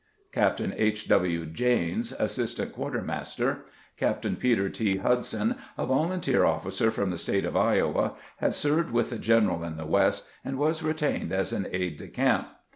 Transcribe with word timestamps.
Captain 0.31 0.73
H. 0.77 1.07
W. 1.09 1.45
Janes, 1.45 2.11
assistant 2.13 2.73
quartermaster. 2.73 3.65
Captain 3.97 4.35
Peter 4.35 4.67
T. 4.67 4.97
Hudson, 4.97 5.53
a 5.77 5.85
volunteer 5.85 6.43
officer 6.43 6.89
from 6.89 7.11
the 7.11 7.19
State 7.19 7.45
of 7.45 7.55
Iowa, 7.55 8.13
had 8.37 8.55
served 8.55 8.89
with 8.89 9.11
the 9.11 9.19
general 9.19 9.63
in 9.63 9.77
the 9.77 9.85
West, 9.85 10.25
and 10.43 10.57
was 10.57 10.81
retained 10.81 11.31
as 11.31 11.53
an 11.53 11.67
aide 11.71 11.97
de 11.97 12.07
camp. 12.07 12.47